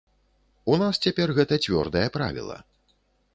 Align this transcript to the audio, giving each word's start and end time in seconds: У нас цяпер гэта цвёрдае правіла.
У 0.71 0.77
нас 0.83 0.99
цяпер 1.07 1.33
гэта 1.41 1.59
цвёрдае 1.67 2.03
правіла. 2.17 2.57